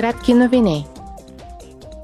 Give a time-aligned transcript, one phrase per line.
[0.00, 0.86] Кратки новини.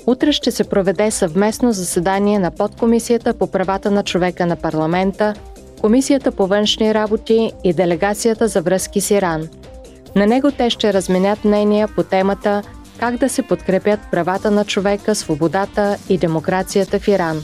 [0.07, 5.35] Утре ще се проведе съвместно заседание на подкомисията по правата на човека на парламента,
[5.81, 9.49] Комисията по външни работи и Делегацията за връзки с Иран.
[10.17, 12.63] На него те ще разменят мнения по темата
[12.99, 17.43] как да се подкрепят правата на човека, свободата и демокрацията в Иран.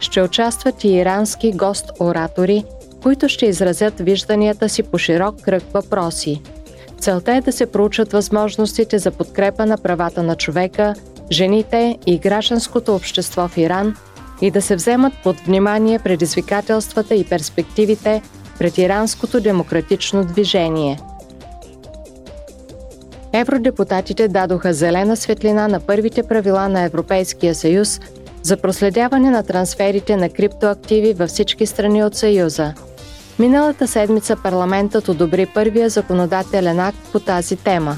[0.00, 2.64] Ще участват и ирански гост-оратори,
[3.02, 6.42] които ще изразят вижданията си по широк кръг въпроси–
[7.02, 10.94] Целта е да се проучат възможностите за подкрепа на правата на човека,
[11.30, 13.96] жените и гражданското общество в Иран
[14.40, 18.22] и да се вземат под внимание предизвикателствата и перспективите
[18.58, 21.00] пред иранското демократично движение.
[23.32, 28.00] Евродепутатите дадоха зелена светлина на първите правила на Европейския съюз
[28.42, 32.74] за проследяване на трансферите на криптоактиви във всички страни от Съюза–
[33.42, 37.96] Миналата седмица парламентът одобри първия законодателен акт по тази тема.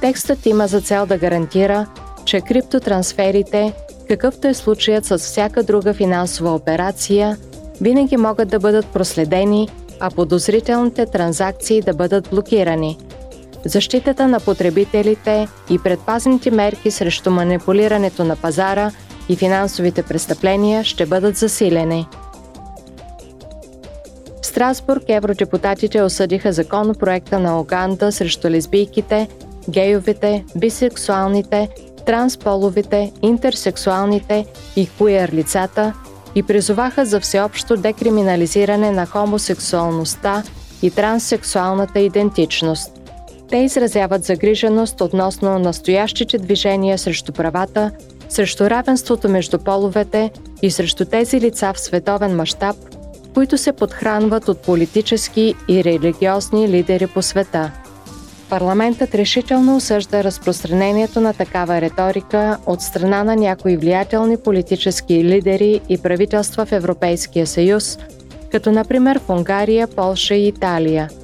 [0.00, 1.86] Текстът има за цел да гарантира,
[2.24, 3.72] че криптотрансферите,
[4.08, 7.36] какъвто е случаят с всяка друга финансова операция,
[7.80, 9.68] винаги могат да бъдат проследени,
[10.00, 12.98] а подозрителните транзакции да бъдат блокирани.
[13.64, 18.90] Защитата на потребителите и предпазните мерки срещу манипулирането на пазара
[19.28, 22.06] и финансовите престъпления ще бъдат засилени–
[24.50, 29.28] Страсбург евродепутатите осъдиха законопроекта на Оганда срещу лесбийките,
[29.68, 31.68] гейовете, бисексуалните,
[32.06, 35.94] трансполовите, интерсексуалните и куер лицата
[36.34, 40.42] и призоваха за всеобщо декриминализиране на хомосексуалността
[40.82, 42.92] и транссексуалната идентичност.
[43.48, 47.90] Те изразяват загриженост относно настоящите движения срещу правата,
[48.28, 50.30] срещу равенството между половете
[50.62, 52.76] и срещу тези лица в световен мащаб–
[53.34, 57.72] които се подхранват от политически и религиозни лидери по света.
[58.50, 65.98] Парламентът решително осъжда разпространението на такава риторика от страна на някои влиятелни политически лидери и
[65.98, 67.98] правителства в Европейския съюз,
[68.52, 71.10] като например в Унгария, Полша и Италия–